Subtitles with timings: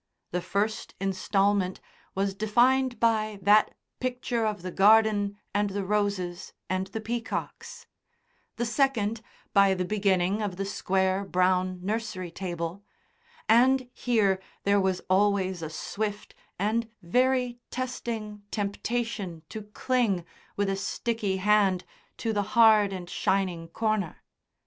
[0.31, 1.79] The first instalment
[2.15, 7.85] was defined by that picture of the garden and the roses and the peacocks;
[8.55, 9.21] the second
[9.53, 12.83] by the beginning of the square brown nursery table;
[13.47, 20.25] and here there was always a swift and very testing temptation to cling,
[20.57, 21.83] with a sticky hand,
[22.17, 24.23] to the hard and shining corner.